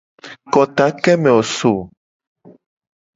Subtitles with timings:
[0.53, 1.73] Kota ke me wo so?